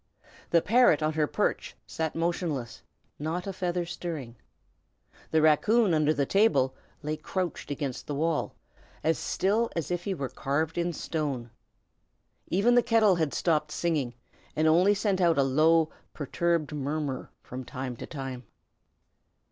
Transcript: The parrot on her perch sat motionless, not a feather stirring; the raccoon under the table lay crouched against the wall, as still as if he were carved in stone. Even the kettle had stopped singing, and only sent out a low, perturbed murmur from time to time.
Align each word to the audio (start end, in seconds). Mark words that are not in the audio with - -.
The 0.49 0.63
parrot 0.63 1.03
on 1.03 1.13
her 1.13 1.27
perch 1.27 1.75
sat 1.85 2.15
motionless, 2.15 2.81
not 3.19 3.45
a 3.45 3.53
feather 3.53 3.85
stirring; 3.85 4.35
the 5.29 5.43
raccoon 5.43 5.93
under 5.93 6.11
the 6.11 6.25
table 6.25 6.73
lay 7.03 7.15
crouched 7.15 7.69
against 7.69 8.07
the 8.07 8.15
wall, 8.15 8.55
as 9.03 9.19
still 9.19 9.69
as 9.75 9.91
if 9.91 10.03
he 10.05 10.15
were 10.15 10.27
carved 10.27 10.79
in 10.79 10.91
stone. 10.91 11.51
Even 12.47 12.73
the 12.73 12.81
kettle 12.81 13.17
had 13.17 13.31
stopped 13.31 13.71
singing, 13.71 14.15
and 14.55 14.67
only 14.67 14.95
sent 14.95 15.21
out 15.21 15.37
a 15.37 15.43
low, 15.43 15.91
perturbed 16.15 16.73
murmur 16.73 17.29
from 17.43 17.63
time 17.63 17.95
to 17.97 18.07
time. 18.07 18.41